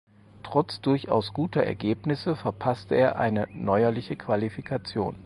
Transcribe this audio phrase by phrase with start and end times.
[0.41, 5.15] Trotz durchaus guter Ergebnisse verpasste er eine neuerliche Qualifikation.